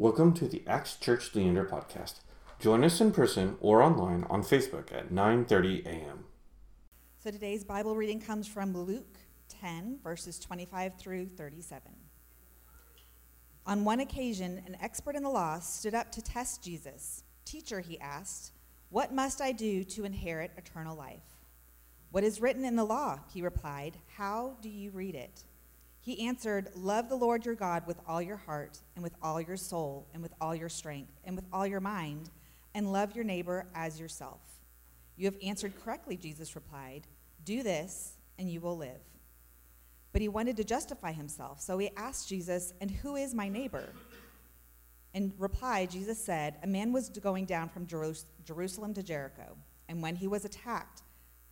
[0.00, 2.20] Welcome to the Acts Church Leander podcast.
[2.60, 6.26] Join us in person or online on Facebook at 9:30 a.m.
[7.18, 11.90] So today's Bible reading comes from Luke 10 verses 25 through 37.
[13.66, 17.24] On one occasion, an expert in the law stood up to test Jesus.
[17.44, 18.52] "Teacher," he asked,
[18.90, 21.40] "what must I do to inherit eternal life?"
[22.12, 23.98] "What is written in the law?" he replied.
[24.16, 25.42] "How do you read it?"
[26.08, 29.58] He answered, Love the Lord your God with all your heart, and with all your
[29.58, 32.30] soul, and with all your strength, and with all your mind,
[32.74, 34.40] and love your neighbor as yourself.
[35.18, 37.02] You have answered correctly, Jesus replied.
[37.44, 39.02] Do this, and you will live.
[40.14, 43.90] But he wanted to justify himself, so he asked Jesus, And who is my neighbor?
[45.12, 49.58] In reply, Jesus said, A man was going down from Jerusalem to Jericho,
[49.90, 51.02] and when he was attacked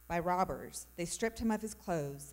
[0.08, 2.32] by robbers, they stripped him of his clothes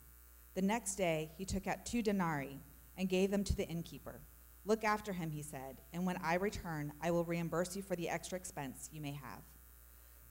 [0.53, 2.59] The next day, he took out two denarii
[2.97, 4.21] and gave them to the innkeeper.
[4.65, 8.09] Look after him, he said, and when I return, I will reimburse you for the
[8.09, 9.41] extra expense you may have.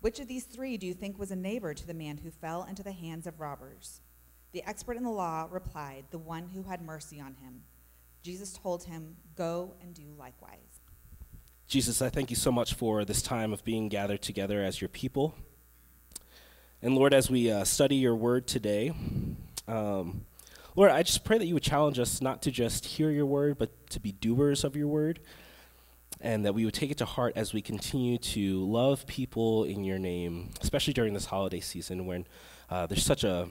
[0.00, 2.64] Which of these three do you think was a neighbor to the man who fell
[2.64, 4.00] into the hands of robbers?
[4.52, 7.62] The expert in the law replied, The one who had mercy on him.
[8.22, 10.80] Jesus told him, Go and do likewise.
[11.66, 14.88] Jesus, I thank you so much for this time of being gathered together as your
[14.88, 15.34] people.
[16.82, 18.92] And Lord, as we uh, study your word today,
[19.70, 20.26] um,
[20.76, 23.58] Lord, I just pray that you would challenge us not to just hear your word,
[23.58, 25.20] but to be doers of your word,
[26.20, 29.84] and that we would take it to heart as we continue to love people in
[29.84, 32.26] your name, especially during this holiday season when
[32.68, 33.48] uh, there's such a,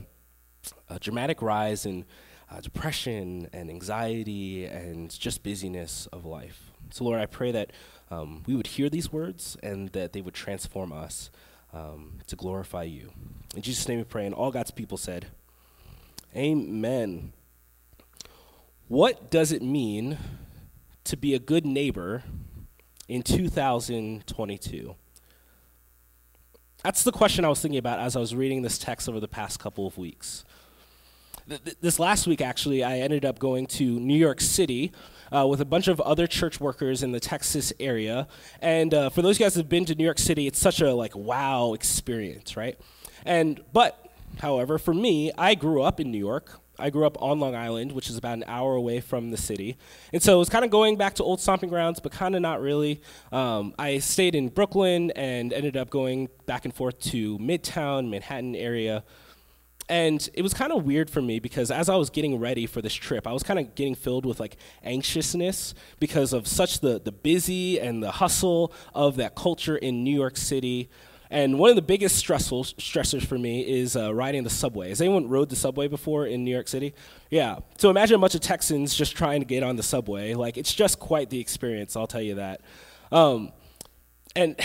[0.90, 2.06] a, dramatic rise in
[2.52, 6.72] uh, depression and anxiety and just busyness of life.
[6.92, 7.72] So, Lord, I pray that
[8.12, 11.30] um, we would hear these words and that they would transform us
[11.74, 13.12] um, to glorify you.
[13.56, 15.28] In Jesus' name we pray, and all God's people said,
[16.36, 17.34] Amen.
[18.88, 20.18] What does it mean
[21.04, 22.24] to be a good neighbor
[23.08, 24.96] in 2022?
[26.84, 29.28] That's the question I was thinking about as I was reading this text over the
[29.28, 30.46] past couple of weeks.
[31.82, 34.92] this last week, actually, I ended up going to New York City
[35.32, 38.28] uh, with a bunch of other church workers in the Texas area.
[38.62, 40.94] And uh, for those guys that have been to New York City, it's such a
[40.94, 42.80] like wow experience, right?
[43.26, 46.60] And but However, for me, I grew up in New York.
[46.80, 49.78] I grew up on Long Island, which is about an hour away from the city.
[50.14, 52.42] And so it was kind of going back to old stomping grounds, but kind of
[52.42, 53.02] not really.
[53.32, 58.56] Um, I stayed in Brooklyn and ended up going back and forth to Midtown, Manhattan
[58.56, 59.04] area.
[59.90, 62.80] And it was kind of weird for me because as I was getting ready for
[62.80, 67.00] this trip, I was kind of getting filled with like anxiousness because of such the,
[67.00, 70.90] the busy and the hustle of that culture in New York City.
[71.32, 74.90] And one of the biggest stressful stressors for me is uh, riding the subway.
[74.90, 76.96] Has anyone rode the subway before in New York City?
[77.30, 77.60] Yeah.
[77.78, 80.34] So imagine a bunch of Texans just trying to get on the subway.
[80.34, 81.96] Like it's just quite the experience.
[81.96, 82.62] I'll tell you that.
[83.12, 83.52] Um,
[84.36, 84.56] and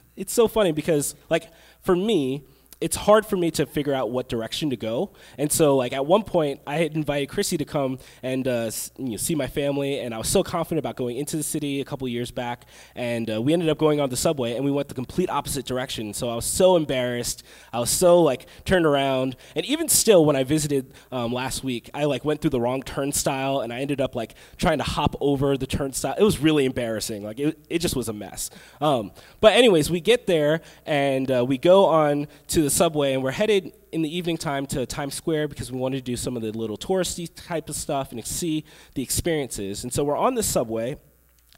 [0.16, 1.50] it's so funny because like
[1.82, 2.44] for me,
[2.84, 5.10] it's hard for me to figure out what direction to go.
[5.38, 9.12] And so, like at one point, I had invited Chrissy to come and uh, you
[9.12, 11.84] know, see my family, and I was so confident about going into the city a
[11.86, 14.88] couple years back, and uh, we ended up going on the subway, and we went
[14.88, 16.12] the complete opposite direction.
[16.12, 17.42] So I was so embarrassed.
[17.72, 21.88] I was so like turned around, and even still, when I visited um, last week,
[21.94, 25.16] I like went through the wrong turnstile, and I ended up like trying to hop
[25.22, 26.16] over the turnstile.
[26.18, 27.24] It was really embarrassing.
[27.24, 28.50] Like it, it just was a mess.
[28.82, 33.22] Um, but anyways, we get there, and uh, we go on to the subway, and
[33.22, 36.36] we're headed in the evening time to Times Square because we wanted to do some
[36.36, 38.64] of the little touristy type of stuff and see
[38.94, 39.84] the experiences.
[39.84, 40.96] And so we're on the subway,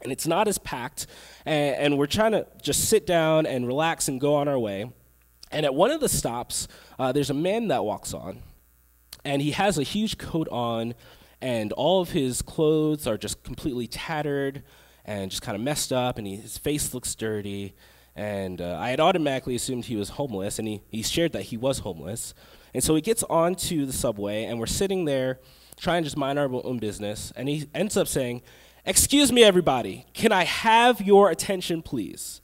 [0.03, 1.07] and it's not as packed,
[1.43, 4.91] and, and, we're trying to just sit down and relax and go on our way.
[5.51, 6.67] And at one of the stops,
[6.99, 8.43] uh, there's a man that walks on,
[9.25, 10.93] and he has a huge coat on,
[11.41, 14.61] and all of his clothes are just completely tattered
[15.03, 17.73] and just kind of messed up, and he, his face looks dirty
[18.17, 21.57] and uh, I had automatically assumed he was homeless, and he, he shared that he
[21.57, 22.33] was homeless.
[22.73, 25.39] And so he gets onto the subway, and we're sitting there
[25.77, 28.41] trying to just mind our own business, and he ends up saying,
[28.85, 32.41] Excuse me, everybody, can I have your attention, please?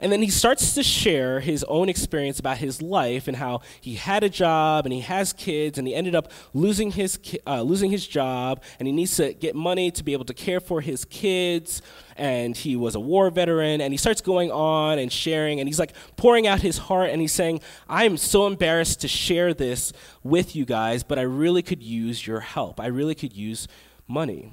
[0.00, 3.96] And then he starts to share his own experience about his life and how he
[3.96, 7.90] had a job and he has kids and he ended up losing his, uh, losing
[7.90, 11.04] his job and he needs to get money to be able to care for his
[11.04, 11.82] kids.
[12.16, 15.78] And he was a war veteran and he starts going on and sharing and he's
[15.78, 19.92] like pouring out his heart and he's saying, I am so embarrassed to share this
[20.22, 22.80] with you guys, but I really could use your help.
[22.80, 23.68] I really could use
[24.08, 24.52] money.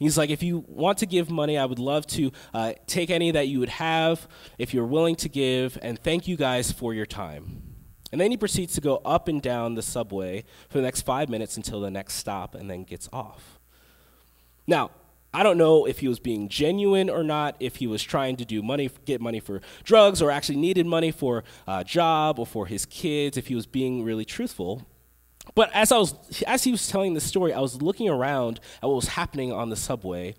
[0.00, 3.30] He's like, if you want to give money, I would love to uh, take any
[3.32, 4.26] that you would have
[4.58, 7.62] if you're willing to give, and thank you guys for your time.
[8.10, 11.28] And then he proceeds to go up and down the subway for the next five
[11.28, 13.60] minutes until the next stop and then gets off.
[14.66, 14.90] Now,
[15.32, 18.44] I don't know if he was being genuine or not, if he was trying to
[18.46, 22.66] do money, get money for drugs, or actually needed money for a job or for
[22.66, 24.86] his kids, if he was being really truthful.
[25.54, 26.14] But as I was
[26.46, 29.70] as he was telling the story, I was looking around at what was happening on
[29.70, 30.34] the subway,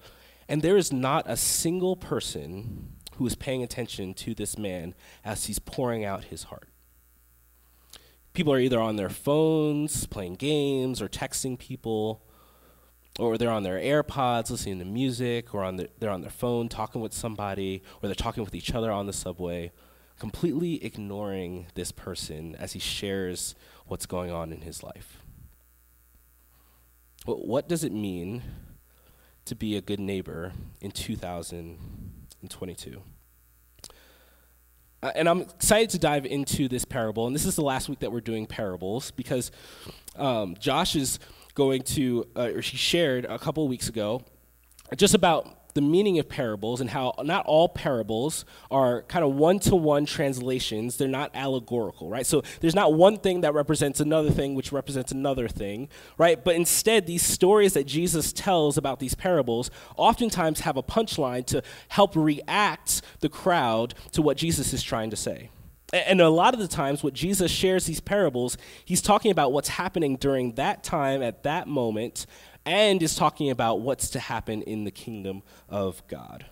[0.48, 5.46] and there is not a single person who is paying attention to this man as
[5.46, 6.70] he's pouring out his heart.
[8.34, 12.24] People are either on their phones, playing games, or texting people,
[13.20, 16.70] or they're on their AirPods listening to music, or on the, they're on their phone
[16.70, 19.72] talking with somebody, or they're talking with each other on the subway,
[20.18, 23.54] completely ignoring this person as he shares
[23.92, 25.18] what's going on in his life.
[27.26, 28.42] what does it mean
[29.44, 33.02] to be a good neighbor in 2022?
[35.04, 37.28] Uh, and I'm excited to dive into this parable.
[37.28, 39.52] And this is the last week that we're doing parables because
[40.16, 41.20] um, Josh is
[41.54, 44.22] going to, uh, or she shared a couple weeks ago,
[44.96, 49.60] just about the meaning of parables and how not all parables are kind of one
[49.60, 50.98] to one translations.
[50.98, 52.26] They're not allegorical, right?
[52.26, 56.44] So there's not one thing that represents another thing which represents another thing, right?
[56.44, 61.62] But instead, these stories that Jesus tells about these parables oftentimes have a punchline to
[61.90, 65.50] help react the crowd to what Jesus is trying to say.
[65.94, 69.68] And a lot of the times, what Jesus shares these parables, he's talking about what's
[69.68, 72.26] happening during that time, at that moment,
[72.66, 76.46] and is talking about what's to happen in the kingdom of God.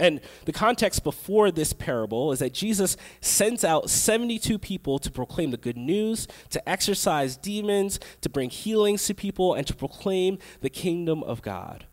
[0.00, 5.50] And the context before this parable is that Jesus sends out 72 people to proclaim
[5.50, 10.70] the good news, to exorcise demons, to bring healings to people, and to proclaim the
[10.70, 11.84] kingdom of God.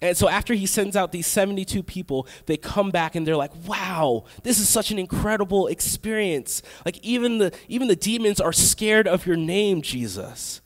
[0.00, 3.52] And so after he sends out these 72 people, they come back and they're like,
[3.66, 6.62] "Wow, this is such an incredible experience.
[6.86, 10.62] Like even the even the demons are scared of your name, Jesus."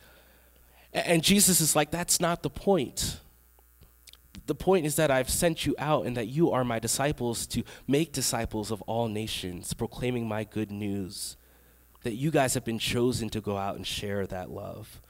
[0.94, 3.18] And Jesus is like, that's not the point.
[4.46, 7.64] The point is that I've sent you out and that you are my disciples to
[7.88, 11.36] make disciples of all nations, proclaiming my good news.
[12.04, 15.00] That you guys have been chosen to go out and share that love.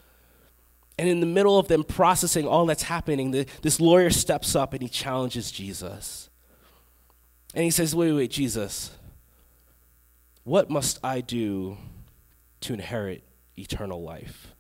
[0.97, 4.73] And in the middle of them processing all that's happening, the, this lawyer steps up
[4.73, 6.31] and he challenges Jesus.
[7.53, 8.97] And he says, Wait, wait, Jesus,
[10.45, 11.77] what must I do
[12.61, 13.25] to inherit
[13.59, 14.54] eternal life?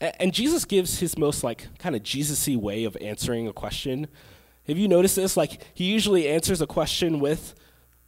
[0.00, 4.08] And Jesus gives his most like kind of Jesus-y way of answering a question.
[4.66, 5.36] Have you noticed this?
[5.36, 7.54] Like he usually answers a question with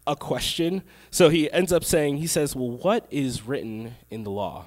[0.06, 0.82] a question.
[1.10, 4.66] So he ends up saying, he says, Well, what is written in the law?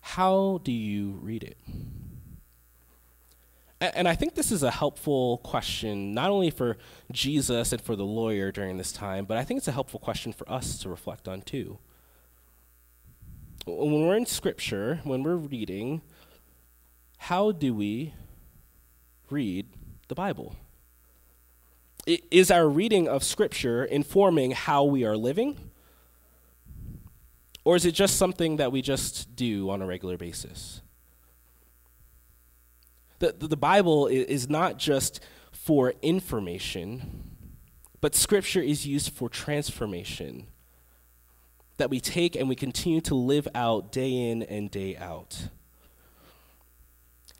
[0.00, 1.56] How do you read it?
[3.80, 6.78] And I think this is a helpful question, not only for
[7.10, 10.32] Jesus and for the lawyer during this time, but I think it's a helpful question
[10.32, 11.78] for us to reflect on too
[13.64, 16.02] when we're in scripture, when we're reading,
[17.18, 18.14] how do we
[19.30, 19.66] read
[20.08, 20.56] the Bible?
[22.06, 25.70] Is our reading of scripture informing how we are living?
[27.64, 30.82] Or is it just something that we just do on a regular basis?
[33.20, 35.20] The, the, Bible is not just
[35.52, 37.36] for information,
[38.00, 40.48] but scripture is used for transformation
[41.76, 45.48] that we take and we continue to live out day in and day out.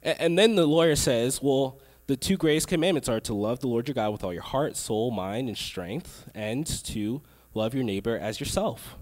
[0.02, 3.86] And, then the lawyer says, well, the two greatest commandments are to love the Lord
[3.86, 7.22] your God with all your heart, soul, mind, and strength, and to
[7.54, 8.96] love your neighbor as yourself.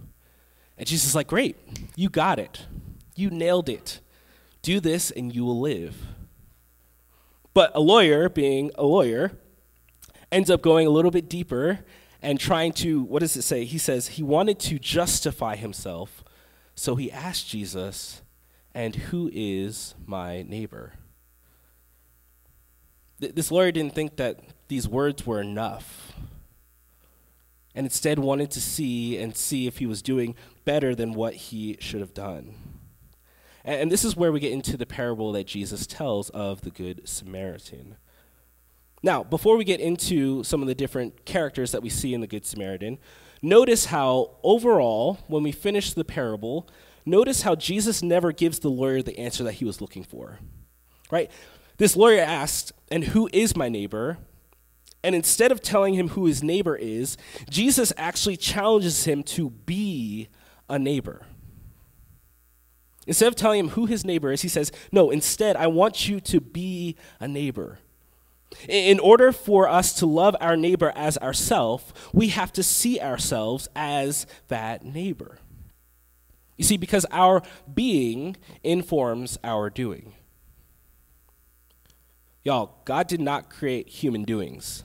[0.77, 1.57] And Jesus is like, Great,
[1.97, 2.67] you got it.
[3.17, 4.01] You nailed it.
[4.63, 5.97] Do this and you will live.
[7.55, 9.33] But a lawyer, being a lawyer,
[10.31, 11.81] ends up going a little bit deeper
[12.23, 13.65] and trying to, what does it say?
[13.65, 16.23] He says he wanted to justify himself,
[16.75, 18.23] so he asked Jesus,
[18.75, 20.95] And who is my neighbor?
[23.21, 26.13] Th- this lawyer didn't think that these words were enough,
[27.75, 30.35] and instead wanted to see and see if he was doing
[30.65, 32.55] better than what he should have done.
[33.65, 36.71] And, and this is where we get into the parable that Jesus tells of the
[36.71, 37.97] Good Samaritan.
[39.03, 42.27] Now, before we get into some of the different characters that we see in the
[42.27, 42.99] Good Samaritan,
[43.41, 46.69] notice how overall, when we finish the parable,
[47.07, 50.39] notice how Jesus never gives the lawyer the answer that he was looking for.
[51.11, 51.31] Right?
[51.79, 54.19] This lawyer asked, And who is my neighbor?
[55.03, 57.17] And instead of telling him who his neighbor is,
[57.49, 60.29] Jesus actually challenges him to be
[60.69, 61.25] a neighbor.
[63.07, 66.21] Instead of telling him who his neighbor is, he says, No, instead, I want you
[66.21, 67.79] to be a neighbor.
[68.69, 73.69] In order for us to love our neighbor as ourselves, we have to see ourselves
[73.77, 75.39] as that neighbor.
[76.57, 77.43] You see, because our
[77.73, 80.15] being informs our doing.
[82.43, 84.85] Y'all, God did not create human doings,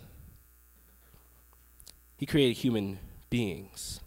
[2.17, 4.00] He created human beings.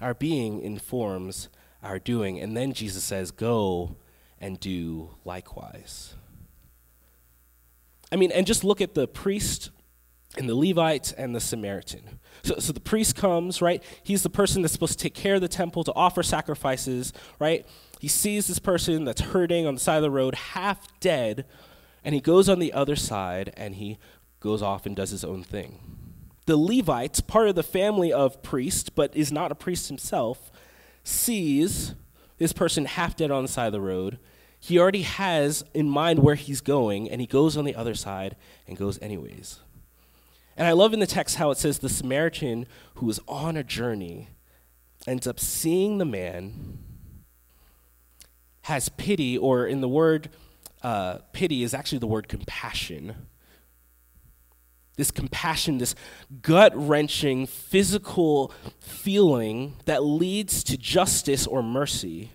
[0.00, 1.48] Our being informs
[1.82, 2.38] our doing.
[2.38, 3.96] And then Jesus says, Go
[4.38, 6.14] and do likewise.
[8.12, 9.70] I mean, and just look at the priest
[10.36, 12.20] and the Levite and the Samaritan.
[12.42, 13.82] So, so the priest comes, right?
[14.02, 17.66] He's the person that's supposed to take care of the temple, to offer sacrifices, right?
[18.00, 21.46] He sees this person that's hurting on the side of the road, half dead,
[22.04, 23.98] and he goes on the other side and he
[24.40, 25.80] goes off and does his own thing.
[26.44, 30.52] The Levite, part of the family of priest, but is not a priest himself,
[31.02, 31.94] sees
[32.38, 34.18] this person half dead on the side of the road.
[34.66, 38.34] He already has in mind where he's going, and he goes on the other side
[38.66, 39.60] and goes anyways.
[40.56, 43.62] And I love in the text how it says the Samaritan who is on a
[43.62, 44.28] journey
[45.06, 46.80] ends up seeing the man,
[48.62, 50.30] has pity, or in the word
[50.82, 53.14] uh, pity is actually the word compassion.
[54.96, 55.94] This compassion, this
[56.42, 62.32] gut wrenching physical feeling that leads to justice or mercy.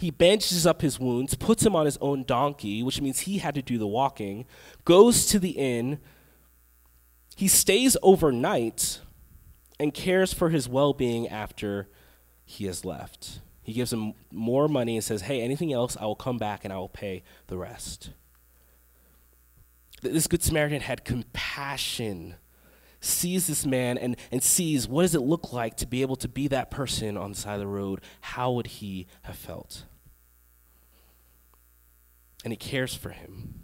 [0.00, 3.54] He bandages up his wounds, puts him on his own donkey, which means he had
[3.54, 4.46] to do the walking,
[4.86, 5.98] goes to the inn.
[7.36, 9.00] He stays overnight
[9.78, 11.86] and cares for his well being after
[12.46, 13.40] he has left.
[13.62, 16.72] He gives him more money and says, Hey, anything else, I will come back and
[16.72, 18.08] I will pay the rest.
[20.00, 22.36] This Good Samaritan had compassion,
[23.02, 26.28] sees this man and, and sees what does it look like to be able to
[26.28, 28.00] be that person on the side of the road?
[28.22, 29.84] How would he have felt?
[32.44, 33.60] And he cares for him.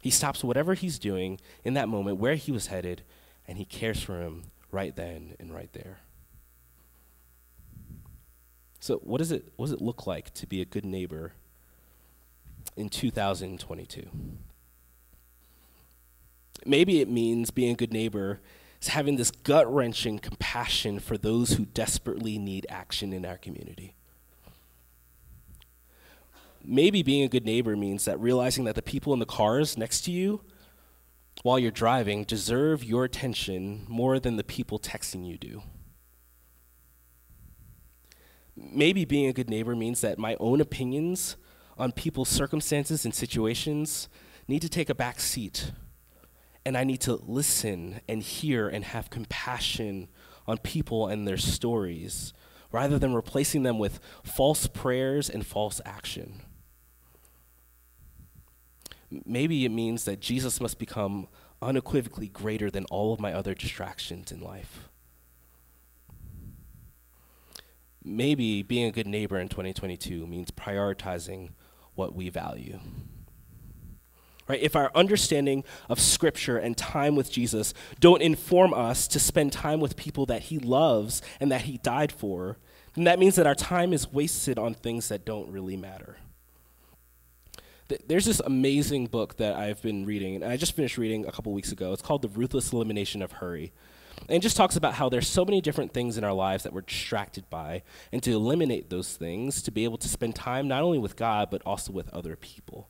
[0.00, 3.02] He stops whatever he's doing in that moment, where he was headed,
[3.46, 5.98] and he cares for him right then and right there.
[8.78, 11.32] So, what does it what does it look like to be a good neighbor
[12.76, 14.08] in 2022?
[16.64, 18.40] Maybe it means being a good neighbor
[18.80, 23.94] is having this gut wrenching compassion for those who desperately need action in our community.
[26.62, 30.02] Maybe being a good neighbor means that realizing that the people in the cars next
[30.02, 30.42] to you
[31.42, 35.62] while you're driving deserve your attention more than the people texting you do.
[38.56, 41.36] Maybe being a good neighbor means that my own opinions
[41.78, 44.08] on people's circumstances and situations
[44.46, 45.72] need to take a back seat.
[46.66, 50.08] And I need to listen and hear and have compassion
[50.46, 52.34] on people and their stories
[52.70, 56.42] rather than replacing them with false prayers and false action.
[59.10, 61.28] Maybe it means that Jesus must become
[61.60, 64.88] unequivocally greater than all of my other distractions in life.
[68.02, 71.50] Maybe being a good neighbor in 2022 means prioritizing
[71.94, 72.80] what we value.
[74.48, 74.62] Right?
[74.62, 79.80] If our understanding of Scripture and time with Jesus don't inform us to spend time
[79.80, 82.58] with people that He loves and that He died for,
[82.94, 86.16] then that means that our time is wasted on things that don't really matter.
[88.06, 91.52] There's this amazing book that I've been reading, and I just finished reading a couple
[91.52, 91.92] weeks ago.
[91.92, 93.72] It's called The Ruthless Elimination of Hurry.
[94.28, 96.72] And it just talks about how there's so many different things in our lives that
[96.72, 97.82] we're distracted by,
[98.12, 101.48] and to eliminate those things, to be able to spend time not only with God,
[101.50, 102.88] but also with other people.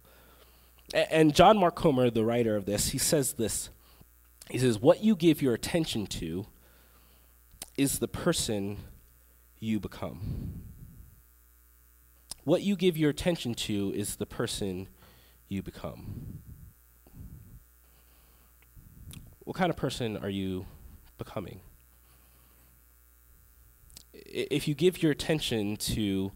[0.93, 3.71] And John Mark Comer, the writer of this, he says this.
[4.51, 6.47] He says, What you give your attention to
[7.77, 8.79] is the person
[9.61, 10.63] you become.
[12.45, 14.89] What you give your attention to is the person
[15.49, 16.41] you become.
[19.41, 20.67] What kind of person are you
[21.19, 21.61] becoming?
[24.13, 26.33] If you give your attention to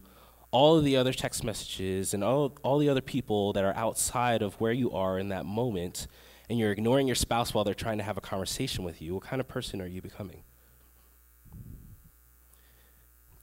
[0.51, 4.41] all of the other text messages and all, all the other people that are outside
[4.41, 6.07] of where you are in that moment,
[6.49, 9.23] and you're ignoring your spouse while they're trying to have a conversation with you, what
[9.23, 10.43] kind of person are you becoming?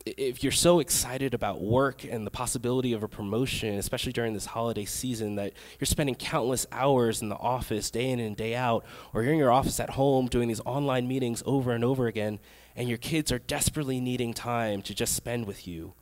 [0.04, 4.46] If you're so excited about work and the possibility of a promotion, especially during this
[4.46, 8.84] holiday season, that you're spending countless hours in the office day in and day out,
[9.14, 12.40] or you're in your office at home doing these online meetings over and over again,
[12.74, 15.94] and your kids are desperately needing time to just spend with you,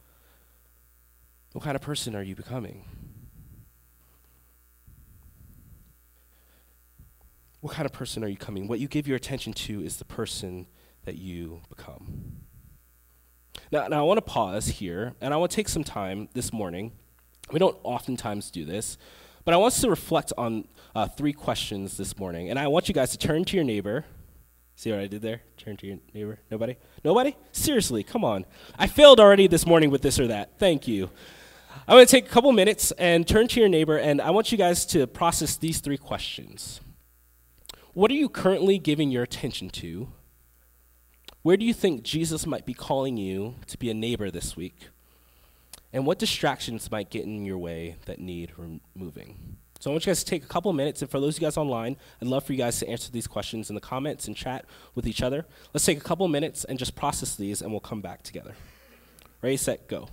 [1.53, 2.85] what kind of person are you becoming?
[7.61, 8.69] What kind of person are you becoming?
[8.69, 10.67] What you give your attention to is the person
[11.05, 12.45] that you become.
[13.73, 16.53] Now, now I want to pause here, and I want to take some time this
[16.53, 16.93] morning.
[17.53, 18.99] We don't oftentimes do this,
[19.45, 22.51] but I want us to reflect on uh, three questions this morning.
[22.51, 24.05] And I want you guys to turn to your neighbor.
[24.75, 25.43] See what I did there?
[25.57, 26.41] Turn to your neighbor.
[26.51, 26.77] Nobody?
[27.05, 27.37] Nobody?
[27.53, 28.45] Seriously, come on.
[28.77, 30.59] I failed already this morning with this or that.
[30.59, 31.11] Thank you.
[31.87, 34.51] I'm going to take a couple minutes and turn to your neighbor, and I want
[34.51, 36.81] you guys to process these three questions.
[37.93, 40.09] What are you currently giving your attention to?
[41.43, 44.89] Where do you think Jesus might be calling you to be a neighbor this week?
[45.91, 49.57] And what distractions might get in your way that need removing?
[49.79, 51.47] So I want you guys to take a couple minutes, and for those of you
[51.47, 54.37] guys online, I'd love for you guys to answer these questions in the comments and
[54.37, 55.47] chat with each other.
[55.73, 58.55] Let's take a couple minutes and just process these, and we'll come back together.
[59.41, 60.09] Ready, set, go.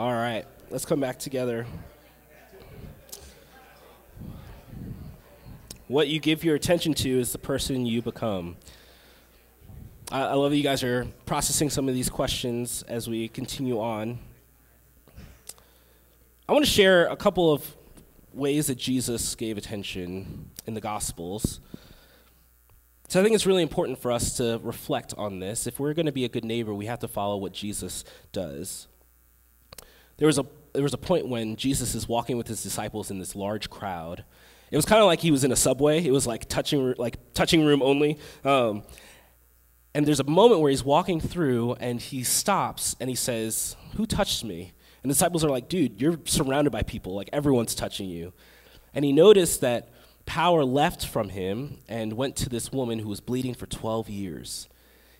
[0.00, 1.66] All right, let's come back together.
[5.88, 8.56] What you give your attention to is the person you become.
[10.10, 13.78] I, I love that you guys are processing some of these questions as we continue
[13.78, 14.18] on.
[16.48, 17.76] I want to share a couple of
[18.32, 21.60] ways that Jesus gave attention in the Gospels.
[23.08, 25.66] So I think it's really important for us to reflect on this.
[25.66, 28.86] If we're going to be a good neighbor, we have to follow what Jesus does.
[30.20, 33.18] There was a there was a point when Jesus is walking with his disciples in
[33.18, 34.24] this large crowd.
[34.70, 36.04] It was kind of like he was in a subway.
[36.04, 38.16] It was like touching like touching room only.
[38.44, 38.84] Um,
[39.92, 44.06] and there's a moment where he's walking through and he stops and he says, "Who
[44.06, 48.08] touched me?" And the disciples are like, dude, you're surrounded by people, like everyone's touching
[48.08, 48.32] you.
[48.92, 49.88] And he noticed that
[50.26, 54.68] power left from him and went to this woman who was bleeding for 12 years.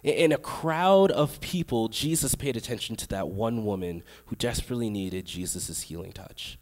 [0.03, 5.27] In a crowd of people, Jesus paid attention to that one woman who desperately needed
[5.27, 6.59] Jesus' healing touch.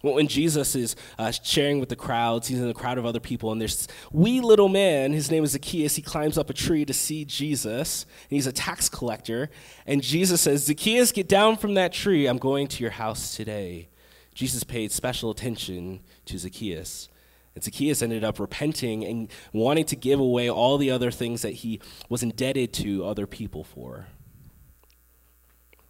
[0.00, 3.52] When Jesus is uh, sharing with the crowds, he's in a crowd of other people,
[3.52, 5.94] and there's wee little man, his name is Zacchaeus.
[5.94, 9.48] He climbs up a tree to see Jesus, and he's a tax collector.
[9.86, 12.26] And Jesus says, Zacchaeus, get down from that tree.
[12.26, 13.90] I'm going to your house today.
[14.34, 17.08] Jesus paid special attention to Zacchaeus.
[17.54, 21.52] And Zacchaeus ended up repenting and wanting to give away all the other things that
[21.52, 24.06] he was indebted to other people for.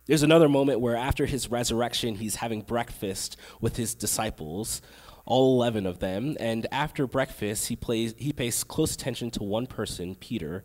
[0.07, 4.83] There's another moment where, after his resurrection, he's having breakfast with his disciples,
[5.25, 6.37] all 11 of them.
[6.41, 10.65] And after breakfast, he, plays, he pays close attention to one person, Peter,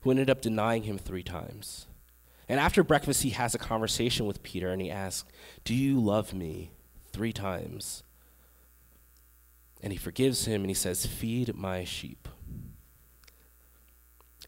[0.00, 1.86] who ended up denying him three times.
[2.48, 5.28] And after breakfast, he has a conversation with Peter and he asks,
[5.64, 6.72] Do you love me?
[7.12, 8.04] Three times.
[9.82, 12.28] And he forgives him and he says, Feed my sheep.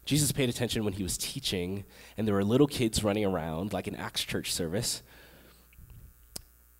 [0.05, 1.85] Jesus paid attention when he was teaching,
[2.17, 5.03] and there were little kids running around, like an Acts church service.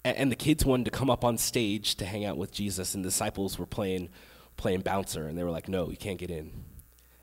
[0.03, 3.05] And, the kids wanted to come up on stage to hang out with Jesus, and
[3.05, 4.09] the disciples were playing,
[4.57, 6.51] playing bouncer, and they were like, No, you can't get in.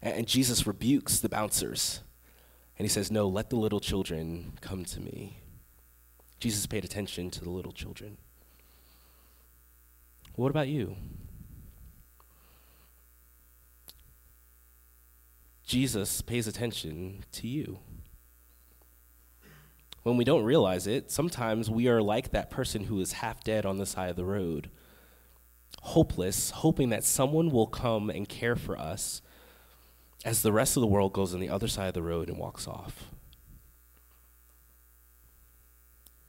[0.00, 2.00] And Jesus rebukes the bouncers,
[2.78, 5.40] and he says, No, let the little children come to me.
[6.38, 8.16] Jesus paid attention to the little children.
[10.38, 10.94] What about you?
[15.66, 17.80] Jesus pays attention to you.
[20.04, 23.66] When we don't realize it, sometimes we are like that person who is half dead
[23.66, 24.70] on the side of the road,
[25.82, 29.20] hopeless, hoping that someone will come and care for us
[30.24, 32.38] as the rest of the world goes on the other side of the road and
[32.38, 33.06] walks off.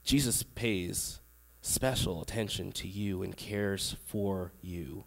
[0.02, 1.19] Jesus pays
[1.62, 5.04] special attention to you and cares for you.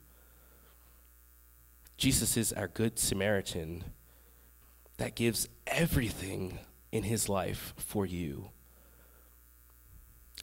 [1.98, 3.84] Jesus is our good Samaritan
[4.98, 6.60] that gives everything
[6.92, 8.50] in his life for you.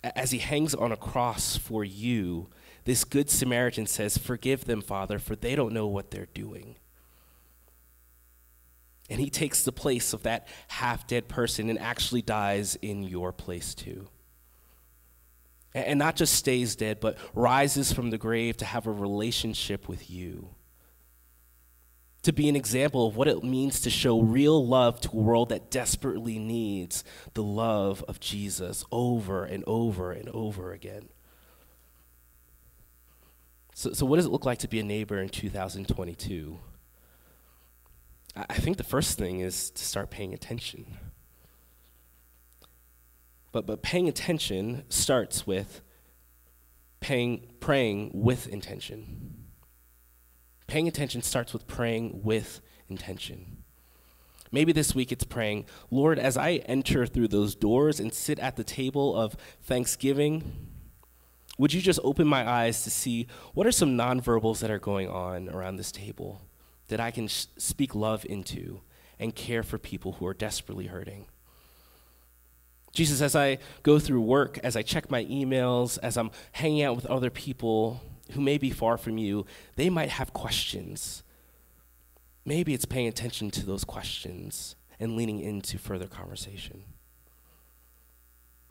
[0.02, 2.48] As he hangs on a cross for you,
[2.84, 6.76] this good Samaritan says, Forgive them, Father, for they don't know what they're doing.
[9.10, 13.32] And he takes the place of that half dead person and actually dies in your
[13.32, 14.08] place too.
[15.72, 20.10] And not just stays dead, but rises from the grave to have a relationship with
[20.10, 20.50] you
[22.22, 25.48] to be an example of what it means to show real love to a world
[25.48, 27.02] that desperately needs
[27.34, 31.08] the love of Jesus over and over and over again.
[33.74, 36.58] So, so what does it look like to be a neighbor in 2022?
[38.36, 40.98] I think the first thing is to start paying attention.
[43.52, 45.82] But, but paying attention starts with
[47.00, 49.46] paying, praying with intention.
[50.66, 53.64] Paying attention starts with praying with intention.
[54.52, 58.56] Maybe this week it's praying, Lord, as I enter through those doors and sit at
[58.56, 60.68] the table of thanksgiving,
[61.58, 65.08] would you just open my eyes to see what are some nonverbals that are going
[65.08, 66.42] on around this table
[66.88, 68.80] that I can sh- speak love into
[69.18, 71.26] and care for people who are desperately hurting?
[72.92, 76.96] Jesus, as I go through work, as I check my emails, as I'm hanging out
[76.96, 78.00] with other people,
[78.32, 81.22] who may be far from you, they might have questions.
[82.44, 86.84] Maybe it's paying attention to those questions and leaning into further conversation.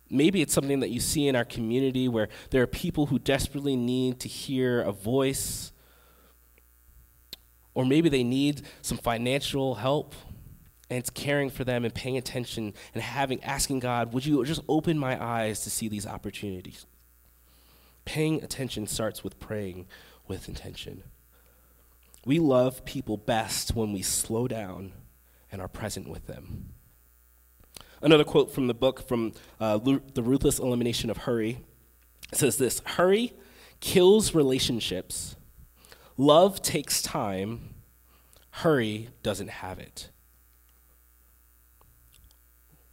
[0.09, 3.75] Maybe it's something that you see in our community where there are people who desperately
[3.75, 5.71] need to hear a voice,
[7.75, 10.15] or maybe they need some financial help
[10.89, 14.61] and it's caring for them and paying attention and having asking God, would you just
[14.67, 16.85] open my eyes to see these opportunities?
[18.05, 19.85] Paying attention starts with praying
[20.27, 21.03] with intention.
[22.25, 24.93] We love people best when we slow down
[25.51, 26.73] and are present with them.
[28.01, 31.59] Another quote from the book from uh, The Ruthless Elimination of Hurry
[32.33, 33.33] says this Hurry
[33.79, 35.35] kills relationships,
[36.17, 37.75] love takes time,
[38.51, 40.09] hurry doesn't have it.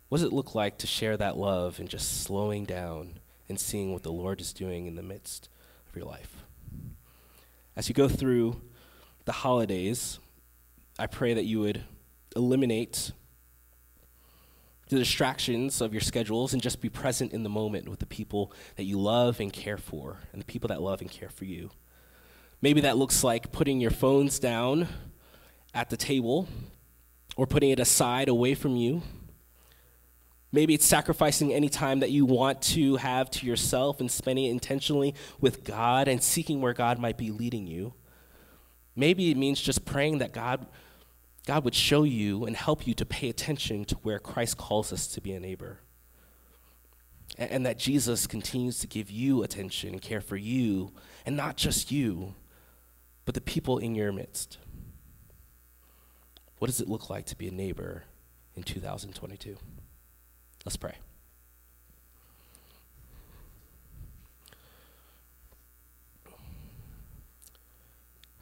[0.09, 3.93] What does it look like to share that love and just slowing down and seeing
[3.93, 5.49] what the Lord is doing in the midst
[5.89, 6.45] of your life.
[7.77, 8.61] As you go through
[9.25, 10.19] the holidays,
[10.99, 11.85] I pray that you would
[12.35, 13.13] eliminate
[14.89, 18.53] the distractions of your schedules and just be present in the moment with the people
[18.77, 21.71] that you love and care for and the people that love and care for you.
[22.63, 24.89] Maybe that looks like putting your phones down
[25.75, 26.49] at the table
[27.37, 29.03] or putting it aside away from you
[30.57, 34.53] Maybe it's sacrificing any time that you want to have to yourself and spending it
[34.53, 37.93] intentionally with God and seeking where God might be leading you.
[38.95, 40.67] Maybe it means just praying that God,
[41.45, 45.07] God would show you and help you to pay attention to where Christ calls us
[45.09, 45.81] to be a neighbor.
[47.37, 50.91] And, and that Jesus continues to give you attention and care for you,
[51.27, 52.35] and not just you,
[53.27, 54.57] but the people in your midst.
[56.61, 58.05] What does it look like to be a neighbor
[58.55, 59.59] in 2022?
[60.67, 60.95] Let's pray.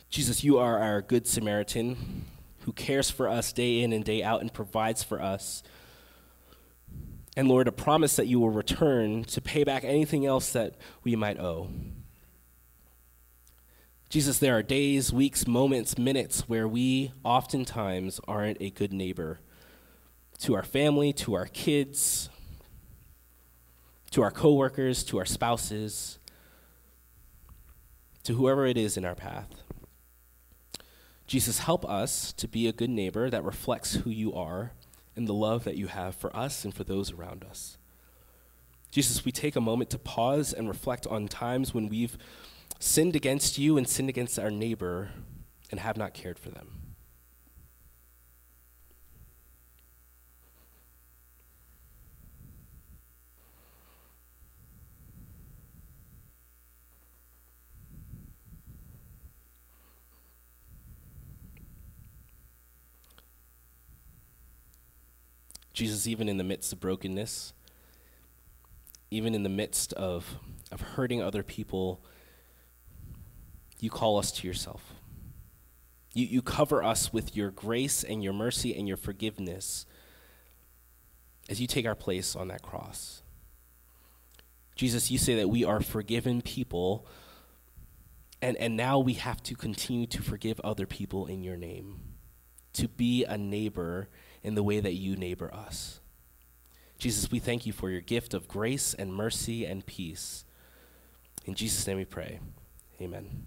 [0.09, 2.25] Jesus, you are our good Samaritan
[2.61, 5.63] who cares for us day in and day out and provides for us.
[7.37, 11.15] And Lord, a promise that you will return to pay back anything else that we
[11.17, 11.69] might owe.
[14.09, 19.41] Jesus, there are days, weeks, moments, minutes where we oftentimes aren't a good neighbor
[20.39, 22.29] to our family, to our kids,
[24.11, 26.19] to our coworkers, to our spouses,
[28.23, 29.63] to whoever it is in our path.
[31.27, 34.73] Jesus, help us to be a good neighbor that reflects who you are
[35.17, 37.79] and the love that you have for us and for those around us.
[38.91, 42.17] Jesus, we take a moment to pause and reflect on times when we've
[42.79, 45.11] sinned against you and sinned against our neighbor
[45.71, 46.84] and have not cared for them.
[65.75, 67.53] Jesus, even in the midst of brokenness,
[69.11, 70.39] even in the midst of,
[70.73, 72.01] of hurting other people,
[73.81, 74.95] you call us to yourself.
[76.13, 79.85] You, you cover us with your grace and your mercy and your forgiveness
[81.49, 83.23] as you take our place on that cross.
[84.77, 87.07] Jesus, you say that we are forgiven people,
[88.41, 92.01] and, and now we have to continue to forgive other people in your name,
[92.75, 94.09] to be a neighbor
[94.45, 95.99] in the way that you neighbor us.
[96.99, 100.45] Jesus, we thank you for your gift of grace and mercy and peace.
[101.45, 102.39] In Jesus' name we pray.
[103.01, 103.45] Amen.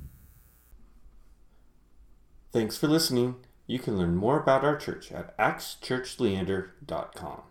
[2.51, 3.35] Thanks for listening.
[3.65, 7.41] You can learn more about our church at actschurchleander.com.